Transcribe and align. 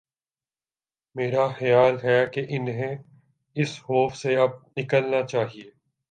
میرا 1.15 1.47
خیال 1.47 1.95
ہے 2.03 2.25
کہ 2.33 2.45
انہیں 2.49 2.95
اس 3.55 3.81
خوف 3.81 4.15
سے 4.15 4.35
اب 4.35 4.49
نکلنا 4.77 5.27
چاہیے۔ 5.27 5.69